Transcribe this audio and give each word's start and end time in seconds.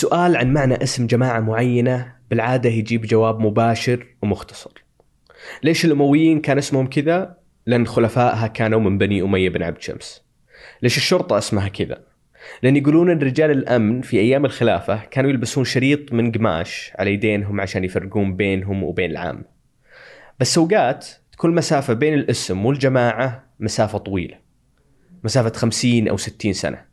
السؤال 0.00 0.36
عن 0.36 0.52
معنى 0.52 0.82
اسم 0.82 1.06
جماعة 1.06 1.40
معينة 1.40 2.12
بالعادة 2.30 2.70
يجيب 2.70 3.02
جواب 3.02 3.40
مباشر 3.40 4.06
ومختصر. 4.22 4.70
ليش 5.62 5.84
الأمويين 5.84 6.40
كان 6.40 6.58
اسمهم 6.58 6.86
كذا؟ 6.86 7.36
لأن 7.66 7.86
خلفائها 7.86 8.46
كانوا 8.46 8.80
من 8.80 8.98
بني 8.98 9.22
أمية 9.22 9.48
بن 9.48 9.62
عبد 9.62 9.80
شمس. 9.80 10.22
ليش 10.82 10.96
الشرطة 10.96 11.38
اسمها 11.38 11.68
كذا؟ 11.68 12.04
لأن 12.62 12.76
يقولون 12.76 13.10
أن 13.10 13.18
رجال 13.18 13.50
الأمن 13.50 14.00
في 14.00 14.20
أيام 14.20 14.44
الخلافة 14.44 15.04
كانوا 15.10 15.30
يلبسون 15.30 15.64
شريط 15.64 16.12
من 16.12 16.32
قماش 16.32 16.92
على 16.98 17.12
يدينهم 17.12 17.60
عشان 17.60 17.84
يفرقون 17.84 18.36
بينهم 18.36 18.82
وبين 18.82 19.10
العام. 19.10 19.44
بس 20.40 20.58
أوقات 20.58 21.08
تكون 21.32 21.50
المسافة 21.50 21.94
بين 21.94 22.14
الاسم 22.14 22.66
والجماعة 22.66 23.44
مسافة 23.60 23.98
طويلة. 23.98 24.38
مسافة 25.24 25.52
50 25.52 26.08
أو 26.08 26.16
60 26.16 26.52
سنة. 26.52 26.89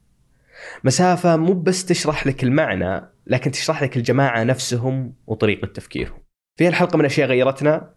مسافة 0.83 1.37
مو 1.37 1.53
بس 1.53 1.85
تشرح 1.85 2.27
لك 2.27 2.43
المعنى 2.43 3.01
لكن 3.27 3.51
تشرح 3.51 3.83
لك 3.83 3.97
الجماعة 3.97 4.43
نفسهم 4.43 5.13
وطريقة 5.27 5.67
تفكيرهم. 5.67 6.19
في 6.55 6.67
الحلقة 6.67 6.97
من 6.97 7.05
أشياء 7.05 7.27
غيرتنا 7.27 7.89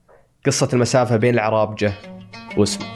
قصة 0.47 0.69
المسافة 0.73 1.17
بين 1.17 1.35
العرابجة 1.35 1.93
واسمه. 2.57 2.87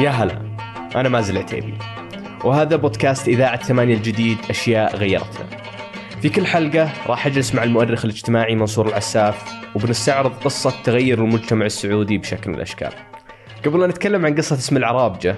يا 0.00 0.10
هلا 0.10 0.56
أنا 0.96 1.08
مازل 1.08 1.38
عتيبي 1.38 1.74
وهذا 2.44 2.76
بودكاست 2.76 3.28
إذاعة 3.28 3.62
ثمانية 3.62 3.94
الجديد 3.94 4.38
أشياء 4.50 4.96
غيرتنا. 4.96 5.46
في 6.22 6.28
كل 6.28 6.46
حلقة 6.46 6.92
راح 7.06 7.26
أجلس 7.26 7.54
مع 7.54 7.62
المؤرخ 7.62 8.04
الاجتماعي 8.04 8.54
منصور 8.54 8.88
العساف 8.88 9.44
وبنستعرض 9.74 10.32
قصة 10.32 10.82
تغير 10.84 11.24
المجتمع 11.24 11.66
السعودي 11.66 12.18
بشكل 12.18 12.50
من 12.50 12.56
الأشكال. 12.56 13.09
قبل 13.66 13.82
أن 13.82 13.88
نتكلم 13.90 14.26
عن 14.26 14.34
قصة 14.34 14.56
اسم 14.56 14.76
العرابجة 14.76 15.36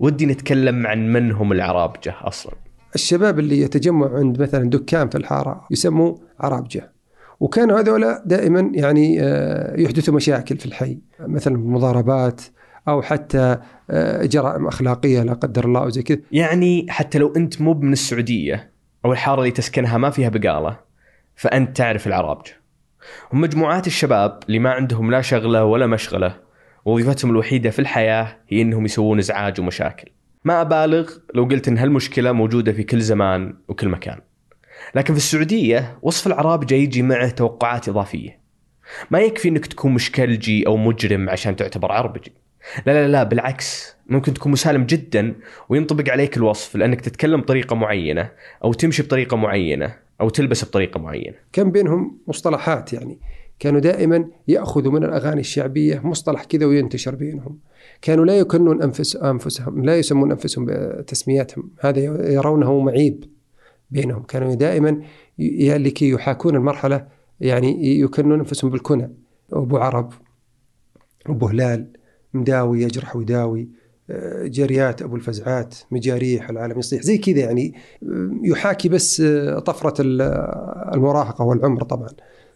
ودي 0.00 0.26
نتكلم 0.26 0.86
عن 0.86 1.12
من 1.12 1.32
هم 1.32 1.52
العرابجة 1.52 2.14
أصلا. 2.22 2.52
الشباب 2.94 3.38
اللي 3.38 3.60
يتجمع 3.60 4.14
عند 4.14 4.42
مثلا 4.42 4.70
دكان 4.70 5.08
في 5.08 5.18
الحارة 5.18 5.66
يسموه 5.70 6.20
عرابجة. 6.40 6.92
وكانوا 7.40 7.80
هذولا 7.80 8.22
دائما 8.26 8.70
يعني 8.74 9.22
آه، 9.22 9.80
يحدثوا 9.80 10.14
مشاكل 10.14 10.56
في 10.56 10.66
الحي 10.66 10.98
مثلا 11.20 11.58
مضاربات 11.58 12.42
أو 12.88 13.02
حتى 13.02 13.58
آه، 13.90 14.24
جرائم 14.24 14.66
أخلاقية 14.66 15.22
لا 15.22 15.32
قدر 15.32 15.64
الله 15.64 15.80
أو 15.80 15.88
زي 15.88 16.02
كذا. 16.02 16.18
يعني 16.32 16.86
حتى 16.88 17.18
لو 17.18 17.32
أنت 17.36 17.60
مو 17.60 17.74
من 17.74 17.92
السعودية 17.92 18.70
أو 19.04 19.12
الحارة 19.12 19.40
اللي 19.40 19.50
تسكنها 19.50 19.98
ما 19.98 20.10
فيها 20.10 20.28
بقالة 20.28 20.76
فأنت 21.36 21.76
تعرف 21.76 22.06
العرابجة. 22.06 22.52
هم 23.32 23.40
مجموعات 23.40 23.86
الشباب 23.86 24.38
اللي 24.46 24.58
ما 24.58 24.70
عندهم 24.70 25.10
لا 25.10 25.20
شغلة 25.20 25.64
ولا 25.64 25.86
مشغلة 25.86 26.44
وظيفتهم 26.84 27.30
الوحيدة 27.30 27.70
في 27.70 27.78
الحياة 27.78 28.36
هي 28.48 28.62
أنهم 28.62 28.84
يسوون 28.84 29.18
إزعاج 29.18 29.60
ومشاكل. 29.60 30.08
ما 30.44 30.60
أبالغ 30.60 31.10
لو 31.34 31.44
قلت 31.44 31.68
أن 31.68 31.78
هالمشكلة 31.78 32.32
موجودة 32.32 32.72
في 32.72 32.82
كل 32.82 33.00
زمان 33.00 33.54
وكل 33.68 33.88
مكان. 33.88 34.20
لكن 34.94 35.14
في 35.14 35.18
السعودية 35.18 35.98
وصف 36.02 36.26
العرابجة 36.26 36.74
يجي 36.74 37.02
معه 37.02 37.28
توقعات 37.28 37.88
إضافية. 37.88 38.40
ما 39.10 39.20
يكفي 39.20 39.48
أنك 39.48 39.66
تكون 39.66 39.92
مشكلجي 39.92 40.66
أو 40.66 40.76
مجرم 40.76 41.30
عشان 41.30 41.56
تعتبر 41.56 41.92
عربجي. 41.92 42.32
لا 42.86 42.92
لا 42.92 43.08
لا 43.08 43.22
بالعكس 43.22 43.96
ممكن 44.06 44.34
تكون 44.34 44.52
مسالم 44.52 44.84
جدا 44.84 45.34
وينطبق 45.68 46.10
عليك 46.10 46.36
الوصف 46.36 46.76
لأنك 46.76 47.00
تتكلم 47.00 47.40
بطريقة 47.40 47.76
معينة 47.76 48.30
أو 48.64 48.72
تمشي 48.72 49.02
بطريقة 49.02 49.36
معينة 49.36 49.94
أو 50.20 50.28
تلبس 50.28 50.64
بطريقة 50.64 51.00
معينة. 51.00 51.36
كان 51.52 51.70
بينهم 51.70 52.18
مصطلحات 52.26 52.92
يعني؟ 52.92 53.18
كانوا 53.58 53.80
دائما 53.80 54.28
يأخذوا 54.48 54.92
من 54.92 55.04
الأغاني 55.04 55.40
الشعبية 55.40 56.00
مصطلح 56.04 56.44
كذا 56.44 56.66
وينتشر 56.66 57.14
بينهم. 57.14 57.58
كانوا 58.02 58.24
لا 58.24 58.38
يكنون 58.38 58.82
انفس 58.82 59.16
أنفسهم 59.16 59.84
لا 59.84 59.96
يسمون 59.98 60.30
أنفسهم 60.30 60.66
بتسمياتهم. 60.68 61.70
هذا 61.80 62.00
يرونه 62.32 62.80
معيب 62.80 63.24
بينهم. 63.90 64.22
كانوا 64.22 64.54
دائما 64.54 65.02
لكي 65.38 66.08
يحاكون 66.10 66.56
المرحلة 66.56 67.06
يعني 67.40 68.00
يكنون 68.00 68.38
أنفسهم 68.38 68.70
بالكنى. 68.70 69.10
أبو 69.52 69.76
عرب 69.76 70.12
أبو 71.26 71.46
هلال 71.46 71.86
مداوي 72.34 72.82
يجرح 72.82 73.16
ويداوي 73.16 73.68
آه، 74.10 74.46
جريات 74.46 75.02
أبو 75.02 75.16
الفزعات 75.16 75.74
مجاريح 75.90 76.50
العالم 76.50 76.78
يصيح. 76.78 77.02
زي 77.02 77.18
كذا 77.18 77.38
يعني 77.40 77.74
آه، 78.02 78.30
يحاكي 78.44 78.88
بس 78.88 79.20
آه، 79.20 79.58
طفرة 79.58 79.94
ال- 80.02 80.22
المراهقة 80.94 81.44
والعمر 81.44 81.82
طبعا. 81.82 82.08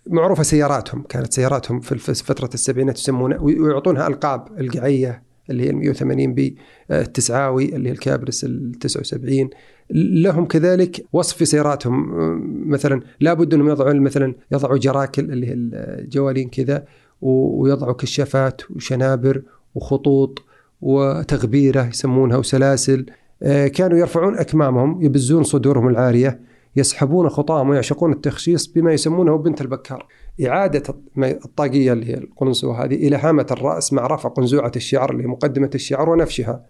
معروفة 0.09 0.43
سياراتهم 0.43 1.03
كانت 1.03 1.33
سياراتهم 1.33 1.81
في 1.81 2.15
فترة 2.15 2.51
السبعينات 2.55 2.99
يسمونها 2.99 3.39
ويعطونها 3.41 4.07
ألقاب 4.07 4.61
القعية 4.61 5.23
اللي 5.51 5.65
هي 5.65 5.71
ال 5.71 5.77
180 5.77 6.35
بي 6.35 6.57
آه، 6.91 7.03
التسعاوي 7.03 7.77
اللي 7.77 7.89
هي 7.89 7.93
الكابرس 7.93 8.45
ال 8.45 8.73
79 8.73 9.51
لهم 9.91 10.47
كذلك 10.47 11.05
وصف 11.13 11.37
في 11.37 11.45
سياراتهم 11.45 12.21
آه، 12.21 12.41
مثلا 12.67 13.01
لابد 13.21 13.55
أنهم 13.55 13.69
يضعوا 13.69 13.95
مثلا 13.95 14.35
يضعوا 14.53 14.79
جراكل 14.79 15.25
اللي 15.33 15.47
هي 15.47 15.53
الجوالين 15.53 16.49
كذا 16.49 16.85
ويضعوا 17.21 17.93
كشافات 17.93 18.71
وشنابر 18.71 19.43
وخطوط 19.75 20.43
وتغبيرة 20.81 21.87
يسمونها 21.87 22.37
وسلاسل. 22.37 23.07
آه، 23.43 23.69
كانوا 23.69 23.99
يرفعون 23.99 24.39
أكمامهم 24.39 25.03
يبزون 25.03 25.43
صدورهم 25.43 25.89
العاريه 25.89 26.41
يسحبون 26.77 27.29
خطاهم 27.29 27.69
ويعشقون 27.69 28.13
التخشيص 28.13 28.67
بما 28.67 28.93
يسمونه 28.93 29.39
بنت 29.39 29.61
البكار. 29.61 30.07
إعادة 30.47 30.83
الطاقية 31.19 31.93
اللي 31.93 32.07
هي 32.07 32.15
القنصوة 32.15 32.85
هذه 32.85 32.95
إلى 32.95 33.17
هامة 33.17 33.47
الرأس 33.51 33.93
مع 33.93 34.07
رفع 34.07 34.29
قنزوعة 34.29 34.73
الشعر 34.77 35.11
اللي 35.11 35.23
هي 35.23 35.27
مقدمة 35.27 35.71
الشعر 35.75 36.11
ونفشها. 36.11 36.65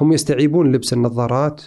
هم 0.00 0.12
يستعيبون 0.12 0.72
لبس 0.72 0.92
النظارات 0.92 1.62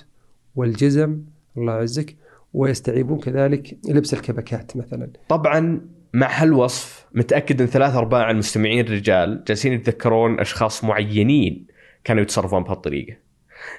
والجزم 0.56 1.22
الله 1.58 1.74
يعزك 1.74 2.16
ويستعيبون 2.54 3.20
كذلك 3.20 3.78
لبس 3.90 4.14
الكبكات 4.14 4.78
مثلا. 4.78 5.10
طبعا 5.30 5.82
مع 6.14 6.42
هالوصف 6.42 7.06
متأكد 7.14 7.62
إن 7.62 7.68
ثلاث 7.68 7.96
أرباع 7.96 8.32
المستمعين 8.32 8.86
الرجال 8.86 9.44
جالسين 9.48 9.74
يتذكرون 9.74 10.40
أشخاص 10.40 10.84
معينين 10.84 11.68
كانوا 12.04 12.24
يتصرفون 12.24 12.64
بهالطريقة. 12.64 13.16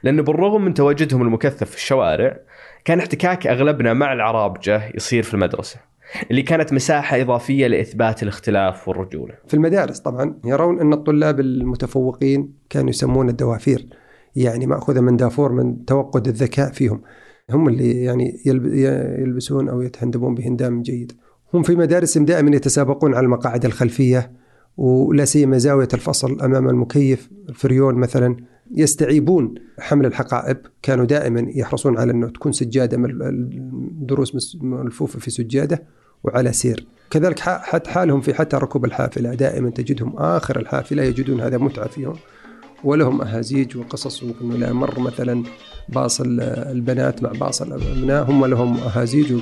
لأنه 0.02 0.22
بالرغم 0.22 0.64
من 0.64 0.74
تواجدهم 0.74 1.22
المكثف 1.22 1.70
في 1.70 1.76
الشوارع 1.76 2.36
كان 2.84 2.98
احتكاك 2.98 3.46
أغلبنا 3.46 3.92
مع 3.94 4.12
العرابجه 4.12 4.82
يصير 4.94 5.22
في 5.22 5.34
المدرسة. 5.34 5.76
اللي 6.30 6.42
كانت 6.42 6.72
مساحة 6.72 7.20
إضافية 7.20 7.66
لإثبات 7.66 8.22
الاختلاف 8.22 8.88
والرجولة. 8.88 9.34
في 9.48 9.54
المدارس 9.54 9.98
طبعا 10.00 10.34
يرون 10.44 10.80
أن 10.80 10.92
الطلاب 10.92 11.40
المتفوقين 11.40 12.52
كانوا 12.70 12.90
يسمون 12.90 13.28
الدوافير 13.28 13.86
يعني 14.36 14.66
مأخوذة 14.66 15.00
من 15.00 15.16
دافور 15.16 15.52
من 15.52 15.84
توقد 15.84 16.28
الذكاء 16.28 16.72
فيهم 16.72 17.02
هم 17.50 17.68
اللي 17.68 18.02
يعني 18.04 18.42
يلب- 18.46 18.74
يلبسون 19.22 19.68
أو 19.68 19.80
يتهندمون 19.82 20.34
بهندام 20.34 20.82
جيد 20.82 21.12
هم 21.54 21.62
في 21.62 21.74
مدارسهم 21.76 22.24
دائما 22.24 22.56
يتسابقون 22.56 23.14
على 23.14 23.24
المقاعد 23.24 23.64
الخلفية 23.64 24.32
ولا 24.76 25.24
سيما 25.24 25.58
زاوية 25.58 25.88
الفصل 25.94 26.40
أمام 26.40 26.68
المكيف 26.68 27.30
الفريون 27.48 27.94
مثلا 27.94 28.36
يستعيبون 28.76 29.54
حمل 29.80 30.06
الحقائب. 30.06 30.56
كانوا 30.82 31.04
دائما 31.04 31.46
يحرصون 31.54 31.98
على 31.98 32.12
أنه 32.12 32.28
تكون 32.28 32.52
سجادة 32.52 32.96
مل- 32.96 33.22
الدروس 33.22 34.56
ملفوفة 34.62 35.18
في 35.18 35.30
سجادة 35.30 35.82
وعلى 36.24 36.52
سير. 36.52 36.86
كذلك 37.10 37.38
حتى 37.38 37.90
حالهم 37.90 38.20
في 38.20 38.34
حتى 38.34 38.56
ركوب 38.56 38.84
الحافلة. 38.84 39.34
دائما 39.34 39.70
تجدهم 39.70 40.16
آخر 40.16 40.60
الحافلة 40.60 41.02
يجدون 41.02 41.40
هذا 41.40 41.58
متعة 41.58 41.88
فيهم 41.88 42.14
ولهم 42.84 43.22
أهازيج 43.22 43.76
وقصص 43.76 44.22
وإنه 44.22 44.56
لا 44.56 44.72
مر 44.72 45.00
مثلا 45.00 45.44
باص 45.88 46.20
ال- 46.20 46.40
البنات 46.40 47.22
مع 47.22 47.30
باص 47.30 47.62
الأبناء. 47.62 48.30
هم 48.30 48.46
لهم 48.46 48.76
أهازيج 48.78 49.34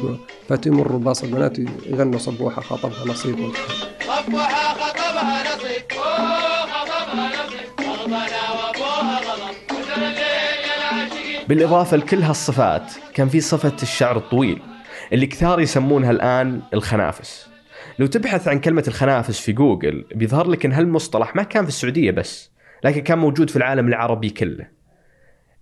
فتمر 0.48 0.96
باص 0.96 1.22
البنات 1.24 1.58
يغنوا 1.86 2.18
صبوحة 2.18 2.62
خطبها 2.62 3.06
نصيب. 3.06 3.36
صبحها 4.00 4.74
خطبها 4.74 5.56
نصيب. 5.56 5.82
خطبها 7.78 8.16
نصيب. 8.16 8.69
بالإضافة 11.50 11.96
لكل 11.96 12.22
هالصفات 12.22 12.92
كان 13.14 13.28
في 13.28 13.40
صفة 13.40 13.76
الشعر 13.82 14.16
الطويل 14.16 14.62
اللي 15.12 15.26
كثار 15.26 15.60
يسمونها 15.60 16.10
الآن 16.10 16.60
الخنافس. 16.74 17.50
لو 17.98 18.06
تبحث 18.06 18.48
عن 18.48 18.60
كلمة 18.60 18.84
الخنافس 18.88 19.40
في 19.40 19.52
جوجل 19.52 20.04
بيظهر 20.14 20.48
لك 20.48 20.64
إن 20.64 20.72
هالمصطلح 20.72 21.36
ما 21.36 21.42
كان 21.42 21.62
في 21.62 21.68
السعودية 21.68 22.10
بس 22.10 22.50
لكن 22.84 23.00
كان 23.00 23.18
موجود 23.18 23.50
في 23.50 23.56
العالم 23.56 23.88
العربي 23.88 24.30
كله. 24.30 24.66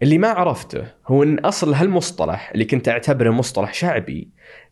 اللي 0.02 0.19
ما 0.19 0.29
عرفته 0.29 0.85
هو 1.06 1.23
إن 1.23 1.38
أصل 1.38 1.75
هالمصطلح 1.75 2.50
اللي 2.52 2.64
كنت 2.64 2.88
أعتبره 2.88 3.31
مصطلح 3.31 3.75
شعبي 3.75 4.29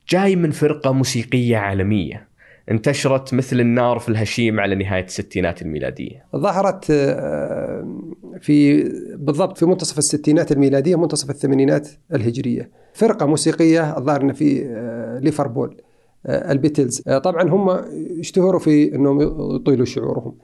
جاي 0.09 0.37
من 0.37 0.51
فرقة 0.51 0.93
موسيقية 0.93 1.57
عالمية 1.57 2.29
انتشرت 2.71 3.35
مثل 3.35 3.61
النار 3.61 3.99
في 3.99 4.09
الهشيم 4.09 4.61
على 4.61 4.75
نهاية 4.75 5.05
الستينات 5.05 5.63
الميلادية. 5.63 6.25
ظهرت 6.37 6.87
آه، 6.91 7.99
في 8.41 8.83
بالضبط 9.17 9.59
في 9.59 9.67
منتصف 9.67 9.99
الستينات 9.99 10.53
الميلادية 10.53 10.97
منتصف 10.97 11.31
الثمانينات 11.31 11.89
الهجرية. 12.15 12.71
فرقة 12.95 13.27
موسيقية 13.27 13.99
الظاهر 13.99 14.33
في 14.33 14.65
آه، 14.67 15.19
ليفربول 15.19 15.81
آه، 16.27 16.53
البيتلز. 16.53 17.01
طبعا 17.01 17.43
هم 17.43 17.71
اشتهروا 18.21 18.61
في 18.61 18.95
أنهم 18.95 19.21
يطيلوا 19.57 19.87
شعورهم. 19.87 20.35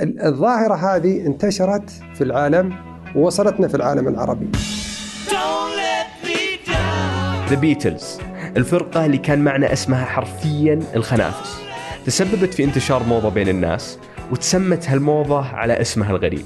ال- 0.00 0.20
الظاهرة 0.22 0.74
هذه 0.74 1.26
انتشرت 1.26 1.90
في 2.14 2.24
العالم 2.24 2.72
ووصلتنا 3.16 3.68
في 3.68 3.74
العالم 3.74 4.08
العربي. 4.08 4.48
Don't 5.28 5.76
let 7.50 8.29
الفرقة 8.56 9.06
اللي 9.06 9.18
كان 9.18 9.44
معنى 9.44 9.72
اسمها 9.72 10.04
حرفيا 10.04 10.80
الخنافس. 10.96 11.62
تسببت 12.06 12.54
في 12.54 12.64
انتشار 12.64 13.02
موضة 13.02 13.28
بين 13.28 13.48
الناس 13.48 13.98
وتسمت 14.32 14.88
هالموضة 14.88 15.44
على 15.44 15.80
اسمها 15.80 16.10
الغريب. 16.10 16.44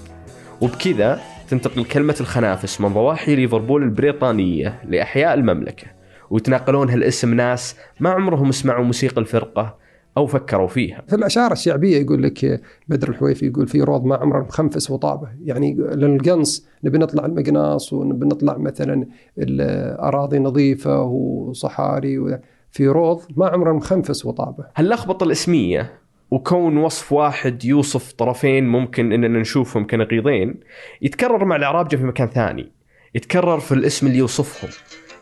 وبكذا 0.61 1.21
تنتقل 1.51 1.85
كلمة 1.85 2.17
الخنافس 2.21 2.81
من 2.81 2.89
ضواحي 2.89 3.37
ليفربول 3.37 3.83
البريطانية 3.83 4.81
لأحياء 4.85 5.35
المملكة 5.35 5.87
ويتناقلون 6.31 6.91
هالاسم 6.91 7.35
ناس 7.35 7.77
ما 8.01 8.11
عمرهم 8.11 8.53
سمعوا 8.53 8.85
موسيقى 8.85 9.21
الفرقة 9.21 9.84
أو 10.16 10.26
فكروا 10.26 10.69
فيها. 10.69 11.02
في 11.08 11.16
الأشعار 11.16 11.52
الشعبية 11.52 11.96
يقول 11.96 12.22
لك 12.22 12.61
بدر 12.88 13.08
الحويفي 13.08 13.46
يقول 13.46 13.69
في 13.69 13.81
روض 13.81 14.05
ما 14.05 14.16
عمره 14.16 14.43
مخنفس 14.43 14.90
وطابه. 14.90 15.28
يعني 15.44 15.75
للقنص 15.75 16.66
نبي 16.84 16.99
نطلع 16.99 17.26
المقناص 17.26 17.93
ونبي 17.93 18.26
نطلع 18.26 18.58
مثلا 18.58 19.06
الأراضي 19.38 20.38
نظيفة 20.38 21.02
وصحاري 21.02 22.40
في 22.70 22.87
روض 22.87 23.20
ما 23.37 23.49
عمره 23.49 23.72
مخنفس 23.72 24.26
وطابه. 24.26 24.64
هاللخبطة 24.76 25.25
الإسمية 25.25 25.93
وكون 26.31 26.76
وصف 26.76 27.12
واحد 27.12 27.64
يوصف 27.64 28.12
طرفين 28.12 28.69
ممكن 28.69 29.12
إننا 29.12 29.40
نشوفهم 29.40 29.87
كنقيضين 29.87 30.61
يتكرر 31.02 31.44
مع 31.44 31.56
العرابجة 31.56 31.96
في 31.96 32.05
مكان 32.05 32.28
ثاني 32.28 32.72
يتكرر 33.14 33.61
في 33.61 33.72
الاسم 33.72 34.06
اللي 34.06 34.19
يوصفهم 34.19 34.70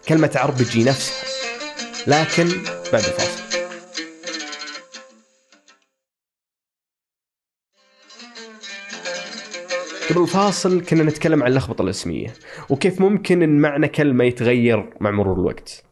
كلمة 0.09 0.31
عربجي 0.37 0.85
نفسها 0.85 1.25
لكن 2.07 2.45
بعد 2.93 3.03
الفاصل. 3.05 3.42
قبل 10.13 10.23
الفاصل 10.23 10.81
كنا 10.81 11.03
نتكلم 11.03 11.43
عن 11.43 11.51
اللخبطة 11.51 11.83
الاسمية 11.83 12.33
وكيف 12.71 13.01
ممكن 13.01 13.43
إن 13.43 13.59
معنى 13.59 13.89
كلمة 13.89 14.25
يتغير 14.25 14.91
مع 15.01 15.11
مرور 15.11 15.41
الوقت. 15.41 15.83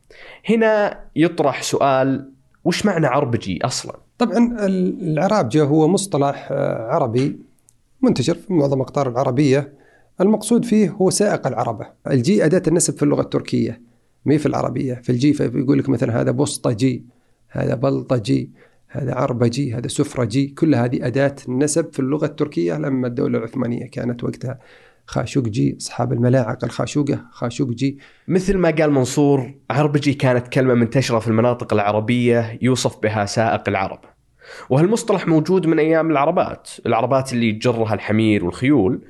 هنا 0.48 1.00
يطرح 1.16 1.62
سؤال 1.62 2.30
وش 2.64 2.86
معنى 2.86 3.06
عربجي 3.06 3.58
أصلا؟ 3.64 3.96
طبعا 4.18 4.38
ال- 4.66 5.08
العرابجه 5.12 5.64
هو 5.64 5.88
مصطلح 5.88 6.48
آه، 6.52 6.88
عربي 6.94 7.38
منتشر 8.02 8.34
في 8.34 8.52
معظم 8.52 8.76
الاقطار 8.76 9.08
العربية. 9.08 9.72
المقصود 10.20 10.64
فيه 10.64 10.90
هو 10.90 11.10
سائق 11.10 11.46
العربة. 11.46 11.86
الجي 12.10 12.44
أداة 12.44 12.62
النسب 12.68 12.96
في 12.96 13.02
اللغة 13.02 13.20
التركية 13.20 13.80
مي 14.26 14.38
في 14.38 14.46
العربية. 14.46 14.94
في 14.94 15.10
الجي 15.10 15.32
فيقول 15.32 15.78
لك 15.78 15.88
مثلا 15.88 16.20
هذا 16.20 16.30
بسطجي 16.30 17.04
هذا 17.48 17.74
بلطجي. 17.74 18.50
هذا 18.92 19.14
عربجي 19.14 19.74
هذا 19.74 19.88
سفرجي 19.88 20.46
كل 20.46 20.74
هذه 20.74 21.06
أداة 21.06 21.36
النسب 21.48 21.92
في 21.92 21.98
اللغة 21.98 22.26
التركية 22.26 22.74
لما 22.74 23.06
الدولة 23.06 23.38
العثمانية 23.38 23.90
كانت 23.90 24.24
وقتها 24.24 24.58
خاشقجي 25.06 25.76
أصحاب 25.80 26.12
الملاعق 26.12 26.64
الخاشوقة 26.64 27.24
خاشقجي 27.32 27.98
مثل 28.28 28.58
ما 28.58 28.70
قال 28.70 28.90
منصور 28.90 29.54
عربجي 29.70 30.14
كانت 30.14 30.48
كلمة 30.48 30.74
منتشرة 30.74 31.18
في 31.18 31.28
المناطق 31.28 31.72
العربية 31.72 32.58
يوصف 32.62 33.02
بها 33.02 33.26
سائق 33.26 33.68
العربة. 33.68 34.00
وهالمصطلح 34.70 35.28
موجود 35.28 35.66
من 35.66 35.78
أيام 35.78 36.10
العربات 36.10 36.70
العربات 36.86 37.32
اللي 37.32 37.52
تجرها 37.52 37.94
الحمير 37.94 38.44
والخيول. 38.44 39.00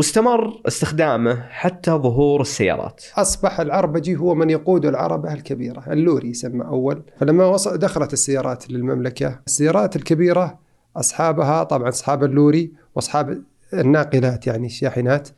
واستمر 0.00 0.60
استخدامه 0.66 1.42
حتى 1.50 1.90
ظهور 1.90 2.40
السيارات. 2.40 3.04
أصبح 3.16 3.60
العربجي 3.60 4.16
هو 4.16 4.34
من 4.34 4.50
يقود 4.50 4.86
العربة 4.86 5.32
الكبيرة. 5.32 5.84
اللوري 5.92 6.28
يسمى 6.28 6.64
أول. 6.64 7.02
فلما 7.18 7.44
وصل 7.44 7.78
دخلت 7.78 8.12
السيارات 8.12 8.70
للمملكة 8.70 9.40
السيارات 9.46 9.96
الكبيرة 9.96 10.58
أصحابها 10.96 11.62
طبعا 11.62 11.88
أصحاب 11.88 12.24
اللوري 12.24 12.72
وأصحاب 12.94 13.42
الناقلات 13.74 14.46
يعني 14.46 14.66
الشاحنات 14.66 15.28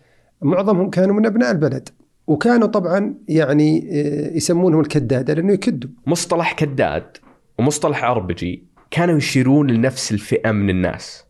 معظمهم 0.42 0.90
كانوا 0.90 1.14
من 1.14 1.26
أبناء 1.26 1.50
البلد. 1.50 1.88
وكانوا 2.26 2.66
طبعا 2.66 3.14
يعني 3.28 3.88
آه، 3.92 4.36
يسمونهم 4.36 4.80
الكدادة 4.80 5.34
لأنه 5.34 5.52
يكدوا. 5.52 5.90
مصطلح 6.06 6.52
كداد 6.52 7.16
ومصطلح 7.58 8.04
عربجي 8.04 8.64
كانوا 8.90 9.16
يشيرون 9.16 9.70
لنفس 9.70 10.12
الفئة 10.12 10.50
من 10.50 10.70
الناس. 10.70 11.24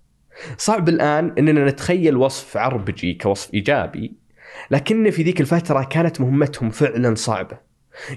صعب 0.56 0.88
الآن 0.88 1.34
أننا 1.38 1.66
نتخيل 1.70 2.16
وصف 2.16 2.56
عربجي 2.56 3.14
كوصف 3.14 3.54
إيجابي 3.54 4.22
لكن 4.70 5.10
في 5.10 5.22
ذيك 5.22 5.40
الفترة 5.40 5.84
كانت 5.84 6.20
مهمتهم 6.20 6.70
فعلا 6.70 7.14
صعبة. 7.14 7.58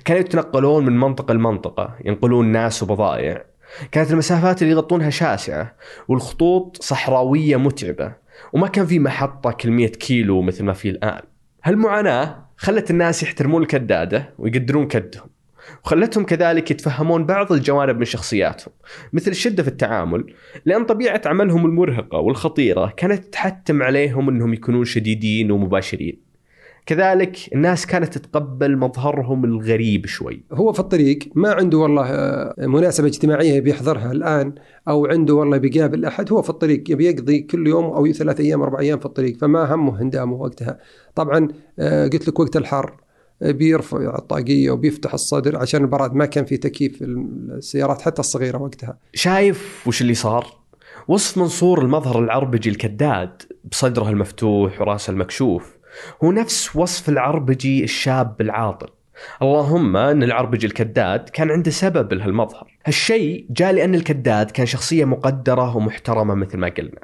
كانوا 0.06 0.22
يتنقلون 0.22 0.86
من 0.86 1.00
منطقة 1.00 1.34
لمنطقة 1.34 1.96
ينقلون 2.06 2.46
ناس 2.46 2.84
وبضائع. 2.84 3.46
كانت 3.92 4.12
المسافات 4.12 4.62
اللي 4.62 4.74
يغطونها 4.74 5.10
شاسعة 5.10 5.76
والخطوط 6.08 6.82
صحراوية 6.82 7.56
متعبة 7.56 8.14
وما 8.54 8.68
كان 8.68 8.86
في 8.86 9.00
محطة 9.00 9.52
كل 9.52 9.72
100 9.72 9.88
كيلو 9.88 10.42
مثل 10.42 10.64
ما 10.64 10.74
في 10.74 10.90
الآن. 10.90 11.22
هالمعاناة 11.64 12.46
خلت 12.58 12.92
الناس 12.92 13.24
يحترمون 13.24 13.62
الكدادة 13.62 14.34
ويقدرون 14.38 14.88
كدهم. 14.88 15.35
وخلتهم 15.84 16.24
كذلك 16.24 16.72
يتفهمون 16.72 17.26
بعض 17.26 17.52
الجوانب 17.52 17.98
من 17.98 18.06
شخصياتهم 18.06 18.74
مثل 19.14 19.32
الشدة 19.32 19.64
في 19.64 19.70
التعامل 19.70 20.34
لأن 20.66 20.86
طبيعة 20.86 21.22
عملهم 21.26 21.66
المرهقة 21.66 22.18
والخطيرة 22.18 22.94
كانت 22.98 23.34
تحتم 23.34 23.84
عليهم 23.84 24.30
أنهم 24.30 24.54
يكونون 24.54 24.86
شديدين 24.86 25.52
ومباشرين. 25.52 26.26
كذلك 26.86 27.38
الناس 27.54 27.86
كانت 27.86 28.18
تتقبل 28.18 28.78
مظهرهم 28.78 29.46
الغريب 29.46 30.06
شوي. 30.06 30.44
هو 30.52 30.74
في 30.74 30.80
الطريق 30.80 31.20
ما 31.36 31.52
عنده 31.52 31.78
والله 31.78 32.06
آه، 32.06 32.54
مناسبة 32.58 33.08
اجتماعية 33.08 33.60
بيحضرها 33.60 34.12
الآن 34.12 34.56
أو 34.88 35.06
عنده 35.06 35.34
والله 35.34 35.58
بيقابل 35.58 36.06
أحد 36.06 36.32
هو 36.32 36.42
في 36.42 36.50
الطريق 36.50 36.92
يبي 36.92 37.06
يقضي 37.06 37.40
كل 37.40 37.68
يوم 37.68 37.86
أو 37.86 38.12
ثلاث 38.12 38.40
أيام 38.40 38.62
أربع 38.62 38.80
أيام 38.80 39.00
في 39.00 39.06
الطريق 39.06 39.38
فما 39.38 39.76
همه 39.76 40.02
هندامه 40.02 40.34
وقتها. 40.34 40.78
طبعا 41.16 41.48
آه، 41.80 42.08
قلت 42.08 42.28
لك 42.28 42.40
وقت 42.40 42.58
الحر 42.58 43.05
بيرفع 43.42 44.16
الطاقية 44.18 44.72
وبيفتح 44.72 45.14
الصدر 45.14 45.58
عشان 45.58 45.82
البراد 45.82 46.14
ما 46.14 46.26
كان 46.26 46.46
في 46.46 46.58
تكييف 46.58 47.02
السيارات 47.02 48.02
حتى 48.02 48.20
الصغيرة 48.20 48.58
وقتها. 48.58 48.98
شايف 49.14 49.88
وش 49.88 50.02
اللي 50.02 50.14
صار؟ 50.14 50.48
وصف 51.08 51.38
منصور 51.38 51.82
المظهر 51.82 52.20
العربجي 52.20 52.70
الكداد 52.70 53.42
بصدره 53.72 54.10
المفتوح 54.10 54.82
ورأسه 54.82 55.12
المكشوف. 55.12 55.76
هو 56.24 56.32
نفس 56.32 56.76
وصف 56.76 57.10
العربجي 57.10 57.84
الشاب 57.84 58.42
العاطل. 58.42 58.88
اللهم 59.42 59.98
إن 59.98 60.24
العربجي 60.24 60.68
الكداد 60.68 61.30
كان 61.30 61.52
عنده 61.52 61.72
سبب 61.72 62.14
لهالمظهر. 62.14 62.78
هالشيء 62.86 63.46
جاء 63.50 63.74
لأن 63.74 63.96
الكداد 63.96 64.52
كان 64.52 64.66
شخصية 64.66 65.06
مقدرة 65.06 65.78
ومحترمة 65.78 66.36
مثل 66.36 66.58
ما 66.58 66.70
قلنا 66.70 67.00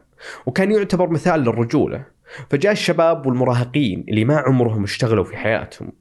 وكان 0.45 0.71
يعتبر 0.71 1.09
مثال 1.09 1.39
للرجولة. 1.39 2.05
فجاء 2.49 2.71
الشباب 2.71 3.25
والمراهقين 3.25 4.05
اللي 4.09 4.25
ما 4.25 4.37
عمرهم 4.37 4.83
اشتغلوا 4.83 5.23
في 5.23 5.37
حياتهم 5.37 5.91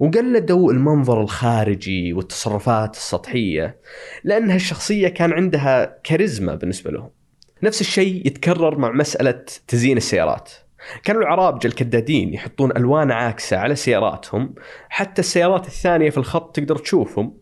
وقلدوا 0.00 0.72
المنظر 0.72 1.20
الخارجي 1.20 2.12
والتصرفات 2.12 2.96
السطحية 2.96 3.76
لأن 4.24 4.50
هالشخصيه 4.50 5.08
كان 5.08 5.32
عندها 5.32 5.98
كاريزما 6.04 6.54
بالنسبة 6.54 6.90
لهم. 6.90 7.10
نفس 7.62 7.80
الشيء 7.80 8.26
يتكرر 8.26 8.78
مع 8.78 8.92
مسألة 8.92 9.44
تزيين 9.68 9.96
السيارات. 9.96 10.50
كانوا 11.04 11.22
العرابجة 11.22 11.66
الكدادين 11.66 12.34
يحطون 12.34 12.76
ألوان 12.76 13.10
عاكسة 13.10 13.56
على 13.56 13.74
سياراتهم 13.74 14.54
حتى 14.88 15.20
السيارات 15.20 15.66
الثانية 15.66 16.10
في 16.10 16.18
الخط 16.18 16.56
تقدر 16.56 16.76
تشوفهم. 16.76 17.34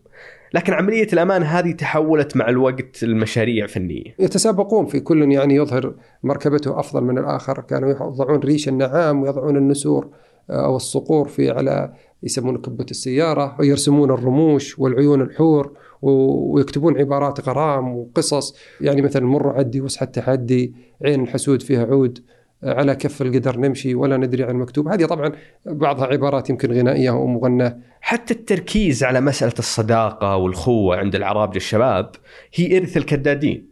لكن 0.53 0.73
عملية 0.73 1.07
الأمان 1.13 1.43
هذه 1.43 1.71
تحولت 1.71 2.37
مع 2.37 2.49
الوقت 2.49 3.03
لمشاريع 3.03 3.67
فنية. 3.67 4.15
يتسابقون 4.19 4.85
في 4.85 4.99
كل 4.99 5.31
يعني 5.31 5.55
يظهر 5.55 5.93
مركبته 6.23 6.79
أفضل 6.79 7.03
من 7.03 7.17
الآخر. 7.17 7.61
كانوا 7.61 7.89
يضعون 7.89 8.39
ريش 8.39 8.67
النعام 8.67 9.21
ويضعون 9.21 9.57
النسور. 9.57 10.09
أو 10.49 10.75
الصقور 10.75 11.27
في 11.27 11.51
على 11.51 11.93
يسمونه 12.23 12.57
كبة 12.57 12.85
السيارة 12.91 13.55
ويرسمون 13.59 14.11
الرموش 14.11 14.79
والعيون 14.79 15.21
الحور 15.21 15.77
ويكتبون 16.01 16.97
عبارات 16.97 17.49
غرام 17.49 17.97
وقصص. 17.97 18.55
يعني 18.81 19.01
مثلا 19.01 19.25
مر 19.25 19.49
عدي 19.57 19.81
وسح 19.81 20.01
التحدي 20.01 20.73
عين 21.05 21.23
الحسود 21.23 21.61
فيها 21.61 21.85
عود 21.85 22.23
على 22.63 22.95
كف 22.95 23.21
القدر 23.21 23.59
نمشي 23.59 23.95
ولا 23.95 24.17
ندري 24.17 24.43
عن 24.43 24.49
المكتوب 24.49 24.87
هذه 24.87 25.05
طبعا 25.05 25.31
بعضها 25.65 26.05
عبارات 26.05 26.49
يمكن 26.49 26.71
غنائية 26.71 27.09
أو 27.09 27.27
مغناة 27.27 27.77
حتى 28.01 28.33
التركيز 28.33 29.03
على 29.03 29.21
مسألة 29.21 29.53
الصداقة 29.59 30.35
والخوة 30.35 30.97
عند 30.97 31.15
العرابجه 31.15 31.57
الشباب 31.57 32.11
هي 32.53 32.77
إرث 32.77 32.97
الكدادين. 32.97 33.67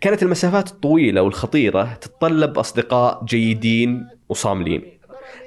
كانت 0.00 0.22
المسافات 0.22 0.68
الطويلة 0.68 1.22
والخطيرة 1.22 1.94
تتطلب 1.94 2.58
أصدقاء 2.58 3.24
جيدين 3.24 4.06
وصاملين 4.28 4.82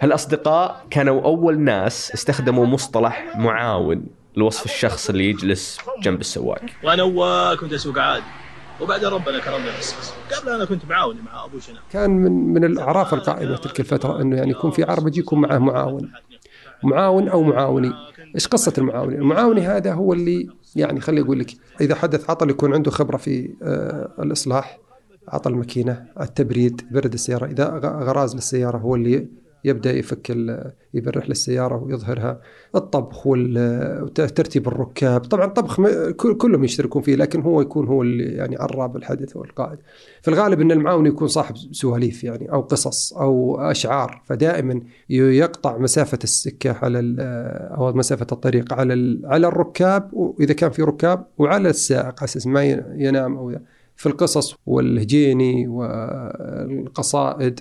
هالأصدقاء 0.02 0.86
كانوا 0.90 1.22
أول 1.22 1.60
ناس 1.60 2.12
استخدموا 2.14 2.66
مصطلح 2.66 3.38
معاون 3.38 4.06
لوصف 4.36 4.66
الشخص 4.66 5.10
اللي 5.10 5.30
يجلس 5.30 5.78
جنب 6.04 6.20
السواق. 6.20 6.62
وأنا 6.84 7.02
اول 7.02 7.58
كنت 7.58 7.74
أسوق 7.74 7.98
عادي. 8.00 8.24
وبعدين 8.82 9.10
ربنا 9.10 9.40
كرمني 9.40 9.70
قبل 10.42 10.50
أنا 10.50 10.66
كنت 10.66 10.86
معاوني 10.90 11.20
مع 11.22 11.46
أبو 11.46 11.60
شنب 11.60 11.76
كان 11.92 12.10
من 12.10 12.32
من 12.54 12.64
الأعراف 12.64 13.14
القائمة 13.14 13.58
تلك 13.58 13.80
الفترة 13.80 14.22
إنه 14.22 14.36
يعني 14.38 14.52
يكون 14.52 14.72
في 14.72 14.84
عربجي 14.84 15.20
يكون 15.20 15.42
معه 15.42 15.58
معاون. 15.58 16.12
معاون 16.84 17.30
أو 17.30 17.44
معاوني. 17.44 17.92
إيش 18.36 18.48
قصة 18.48 18.74
المعاوني 18.78 19.16
المعاوني 19.16 19.62
هذا 19.62 19.94
هو 19.94 20.14
اللي 20.14 20.50
يعني 20.76 21.02
خلي 21.02 21.22
أقول 21.22 21.40
لك 21.40 21.52
إذا 21.82 21.96
حدث 21.96 22.30
عطل 22.30 22.50
يكون 22.50 22.74
عنده 22.74 22.92
خبرة 22.92 23.18
في 23.18 23.54
آه، 23.64 24.10
الإصلاح 24.24 24.80
عطل 25.28 25.52
الماكينة 25.52 26.06
التبريد 26.22 26.82
برد 26.92 27.14
السيارة. 27.14 27.46
إذا 27.46 27.66
غ- 27.70 28.04
غراز 28.04 28.36
للسيارة 28.36 28.78
هو 28.78 28.96
اللي 28.96 29.28
يبدأ 29.66 29.92
يفك 29.92 30.38
يبرح 30.94 31.30
للسياره 31.30 31.84
ويظهرها. 31.84 32.42
الطبخ 32.76 33.28
وترتيب 33.28 34.68
الركاب. 34.68 35.22
طبعا 35.22 35.46
الطبخ 35.46 35.82
كلهم 36.12 36.64
يشتركون 36.64 37.02
فيه 37.02 37.16
لكن 37.16 37.42
هو 37.42 37.62
يكون 37.62 37.88
هو 37.88 38.02
اللي 38.02 38.24
يعني 38.24 38.58
عراب 38.58 38.96
الحدث 38.96 39.38
والقائد 39.38 39.80
في 40.22 40.28
الغالب 40.28 40.62
إن 40.62 40.72
المعاون 40.72 41.06
يكون 41.06 41.28
صاحب 41.28 41.56
سواليف 41.72 42.24
يعني 42.24 42.52
أو 42.52 42.62
قصص 42.62 43.14
أو 43.14 43.62
أشعار. 43.62 44.22
فدائما 44.26 44.82
يقطع 45.10 45.78
مسافة 45.78 46.20
السكة 46.24 46.72
على 46.72 47.16
أو 47.78 47.94
مسافة 47.94 48.28
الطريق 48.32 48.74
على 48.74 49.20
على 49.24 49.48
الركاب 49.48 50.10
واذا 50.14 50.54
كان 50.54 50.72
في 50.72 50.82
ركاب 50.82 51.26
وعلى 51.38 51.70
السائق 51.70 52.06
على 52.06 52.24
أساس 52.24 52.48
ما 52.48 52.64
ينام 52.96 53.38
أو 53.38 53.56
في 53.96 54.06
القصص 54.06 54.56
والهجيني 54.66 55.68
والقصائد. 56.88 57.60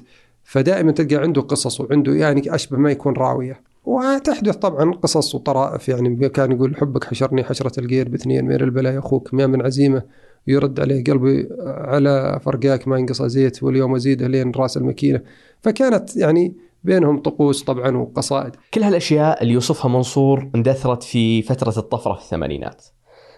فدائما 0.48 0.92
تلقى 0.92 1.16
عنده 1.16 1.42
قصص 1.42 1.80
وعنده 1.80 2.12
يعني 2.14 2.54
أشبه 2.54 2.78
ما 2.78 2.90
يكون 2.90 3.12
راوية 3.12 3.60
وتحدث 3.84 4.56
طبعا 4.56 4.92
قصص 4.92 5.34
وطرائف 5.34 5.88
يعني 5.88 6.28
كان 6.28 6.52
يقول 6.52 6.76
حبك 6.76 7.04
حشرني 7.04 7.44
حشرة 7.44 7.80
القير 7.80 8.08
باثنين 8.08 8.44
مير 8.44 8.64
البلايا 8.64 8.98
أخوك 8.98 9.34
ما 9.34 9.46
من 9.46 9.62
عزيمة 9.62 10.02
يرد 10.46 10.80
عليه 10.80 11.04
قلبي 11.04 11.48
على 11.66 12.40
فرقاك 12.42 12.88
ما 12.88 12.98
ينقص 12.98 13.22
زيت 13.22 13.62
واليوم 13.62 13.94
أزيده 13.94 14.26
لين 14.26 14.52
رأس 14.56 14.76
الماكينة 14.76 15.20
فكانت 15.60 16.16
يعني 16.16 16.54
بينهم 16.84 17.18
طقوس 17.18 17.62
طبعا 17.62 17.96
وقصائد 17.96 18.56
كل 18.74 18.82
هالأشياء 18.82 19.42
اللي 19.42 19.54
يوصفها 19.54 19.88
منصور 19.88 20.50
اندثرت 20.54 21.02
في 21.02 21.42
فترة 21.42 21.78
الطفرة 21.78 22.14
في 22.14 22.20
الثمانينات. 22.20 22.84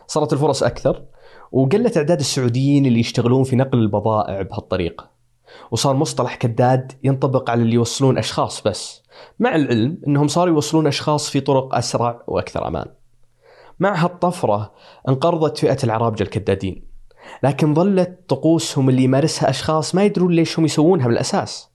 صارت 0.07 0.33
الفرص 0.33 0.63
أكثر 0.63 1.05
وقلت 1.53 1.97
إعداد 1.97 2.21
السعوديين 2.21 2.87
اللي 2.87 3.01
يشتغلون 3.01 3.45
في 3.45 3.57
نقل 3.57 3.79
البضائع 3.79 4.43
بهالطريقة. 4.43 5.10
وصار 5.71 5.97
مصطلح 5.97 6.35
كداد 6.35 6.93
ينطبق 7.05 7.51
على 7.51 7.63
اللي 7.63 7.75
يوصلون 7.75 8.19
أشخاص 8.19 8.63
بس، 8.63 9.03
مع 9.39 9.55
العلم 9.55 9.99
إنهم 10.07 10.29
صاروا 10.29 10.55
يوصلون 10.55 10.87
أشخاص 10.87 11.31
في 11.31 11.41
طرق 11.41 11.75
أسرع 11.75 12.23
وأكثر 12.27 12.69
أمان. 12.69 12.87
مع 13.81 14.05
هالطفرة 14.05 14.73
انقرضت 15.09 15.59
فئة 15.59 15.79
العرابجه 15.85 16.23
الكدادين. 16.23 16.91
لكن 17.43 17.75
ظلت 17.75 18.21
طقوسهم 18.29 18.89
اللي 18.89 19.03
يمارسها 19.03 19.51
أشخاص 19.51 19.95
ما 19.95 20.05
يدرون 20.05 20.33
ليش 20.33 20.59
هم 20.59 20.65
يسوونها 20.65 21.09
بالأساس. 21.09 21.71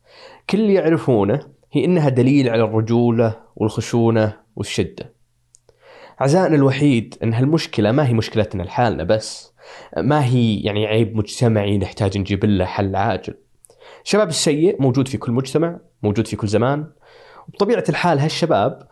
كل 0.49 0.59
اللي 0.59 0.73
يعرفونه 0.73 1.39
هي 1.71 1.85
إنها 1.85 2.09
دليل 2.09 2.49
على 2.49 2.63
الرجولة 2.63 3.35
والخشونة 3.55 4.33
والشدة. 4.55 5.13
عزائنا 6.19 6.55
الوحيد 6.55 7.15
إن 7.23 7.33
هالمشكلة 7.33 7.91
ما 7.91 8.07
هي 8.07 8.13
مشكلتنا 8.13 8.63
لحالنا 8.63 9.03
بس، 9.03 9.53
ما 9.97 10.25
هي 10.25 10.59
يعني 10.59 10.85
عيب 10.85 11.15
مجتمعي 11.15 11.77
نحتاج 11.77 12.17
نجيب 12.17 12.45
له 12.45 12.65
حل 12.65 12.95
عاجل. 12.95 13.33
الشباب 14.05 14.29
السيء 14.29 14.81
موجود 14.81 15.07
في 15.07 15.17
كل 15.17 15.31
مجتمع، 15.31 15.79
موجود 16.03 16.27
في 16.27 16.35
كل 16.35 16.47
زمان، 16.47 16.85
وبطبيعه 17.47 17.83
الحال 17.89 18.19
هالشباب 18.19 18.87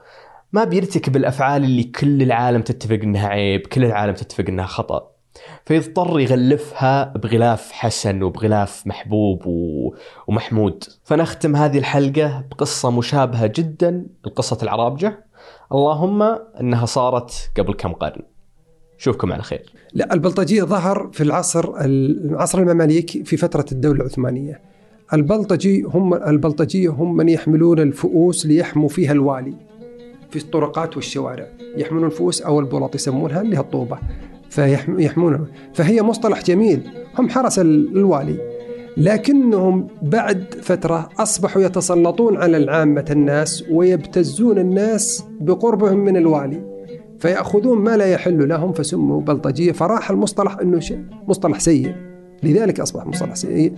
ما 0.53 0.63
بيرتكب 0.63 1.15
الأفعال 1.15 1.63
اللي 1.63 1.83
كل 1.83 2.21
العالم 2.21 2.61
تتفق 2.61 2.99
إنها 3.03 3.27
عيب، 3.27 3.67
كل 3.67 3.85
العالم 3.85 4.13
تتفق 4.13 4.45
إنها 4.49 4.65
خطأ. 4.65 5.11
فيضطر 5.65 6.19
يغلفها 6.19 7.03
بغلاف 7.03 7.71
حسن 7.71 8.23
وبغلاف 8.23 8.87
محبوب 8.87 9.47
و... 9.47 9.89
ومحمود. 10.27 10.83
فنختم 11.03 11.55
هذه 11.55 11.77
الحلقة 11.77 12.45
بقصة 12.51 12.91
مشابهة 12.91 13.51
جدا 13.55 14.05
لقصة 14.25 14.57
العرابجة. 14.63 15.25
اللهم 15.71 16.21
أنها 16.59 16.85
صارت 16.85 17.51
قبل 17.57 17.73
كم 17.73 17.93
قرن. 17.93 18.21
شوفكم 18.97 19.33
على 19.33 19.43
خير. 19.43 19.73
لا 19.93 20.13
البلطجية 20.13 20.63
ظهر 20.63 21.09
في 21.13 21.23
العصر 21.23 21.73
العصر 21.81 22.59
المماليك 22.59 23.27
في 23.27 23.37
فترة 23.37 23.65
الدولة 23.71 24.01
العثمانية. 24.01 24.72
البلطجي 25.13 25.81
هم 25.81 26.13
البلطجية 26.13 26.89
هم 26.89 27.17
من 27.17 27.29
يحملون 27.29 27.79
الفؤوس 27.79 28.45
ليحموا 28.45 28.89
فيها 28.89 29.11
الوالي 29.11 29.53
في 30.29 30.39
الطرقات 30.39 30.95
والشوارع. 30.95 31.47
يحملون 31.77 32.05
الفؤوس 32.05 32.41
أو 32.41 32.59
البلاط 32.59 32.95
يسمونها 32.95 33.41
اللي 33.41 33.55
هي 33.57 33.61
الطوبة. 33.61 33.97
فيحمونها 34.49 35.45
فهي 35.73 36.01
مصطلح 36.01 36.43
جميل. 36.43 36.81
هم 37.19 37.29
حرس 37.29 37.59
ال- 37.59 37.97
الوالي. 37.97 38.37
لكنهم 38.97 39.87
بعد 40.01 40.55
فترة 40.61 41.09
أصبحوا 41.19 41.61
يتسلطون 41.61 42.37
على 42.37 42.57
العامة 42.57 43.05
الناس 43.11 43.63
ويبتزون 43.71 44.57
الناس 44.57 45.23
بقربهم 45.41 45.97
من 45.97 46.17
الوالي. 46.17 46.73
فيأخذون 47.19 47.77
ما 47.77 47.97
لا 47.97 48.05
يحل 48.05 48.49
لهم 48.49 48.73
فسموا 48.73 49.21
بلطجية. 49.21 49.71
فراح 49.71 50.11
المصطلح 50.11 50.57
أنه 50.59 50.79
شيء 50.79 50.99
مصطلح 51.27 51.59
سيء. 51.59 51.95
لذلك 52.43 52.79
أصبح 52.79 53.05
مصطلح 53.05 53.35
سيء. 53.35 53.73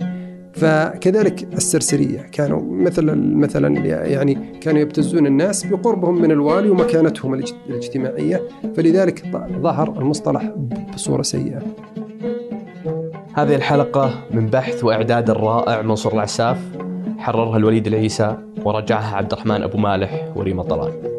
فكذلك 0.56 1.48
السرسرية 1.54 2.20
كانوا 2.32 2.60
مثلا 2.62 3.36
مثلا 3.36 3.78
يعني 3.86 4.34
كانوا 4.60 4.80
يبتزون 4.80 5.26
الناس 5.26 5.66
بقربهم 5.66 6.22
من 6.22 6.30
الوالي 6.30 6.70
ومكانتهم 6.70 7.34
الاجت- 7.34 7.54
الاجتماعية 7.68 8.42
فلذلك 8.76 9.22
ظهر 9.62 9.98
المصطلح 9.98 10.42
بصورة 10.94 11.22
سيئة. 11.22 11.62
هذه 13.34 13.54
الحلقة 13.54 14.14
من 14.30 14.46
بحث 14.46 14.84
وإعداد 14.84 15.30
الرائع 15.30 15.82
منصور 15.82 16.12
العساف 16.14 16.58
حررها 17.18 17.56
الوليد 17.56 17.86
العيسى 17.86 18.36
ورجعها 18.64 19.16
عبد 19.16 19.32
الرحمن 19.32 19.62
أبو 19.62 19.78
مالح 19.78 20.28
وريما 20.36 20.62
طلال 20.62 21.15